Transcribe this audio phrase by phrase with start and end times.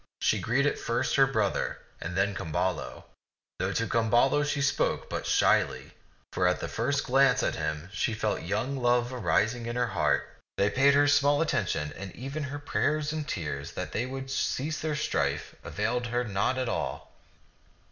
[0.19, 3.03] She greeted first her brother, and then Camballo;
[3.59, 5.91] though to Camballo she spoke but shyly,
[6.33, 10.27] for at the first glance at him she felt young love arising in her heart.
[10.57, 14.31] They paid her small atten tion, and even her prayers and tears that they would
[14.31, 17.13] cease their strife availed her not at all.